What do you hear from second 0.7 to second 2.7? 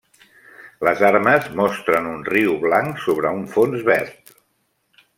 Les armes mostren un riu